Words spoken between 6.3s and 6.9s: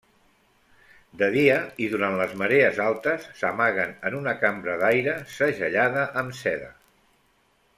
seda.